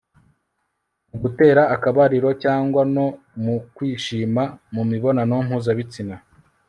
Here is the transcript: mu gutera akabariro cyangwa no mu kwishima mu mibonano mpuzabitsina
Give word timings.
mu 1.09 1.17
gutera 1.23 1.61
akabariro 1.75 2.29
cyangwa 2.43 2.81
no 2.95 3.07
mu 3.43 3.55
kwishima 3.75 4.43
mu 4.73 4.83
mibonano 4.91 5.35
mpuzabitsina 5.47 6.15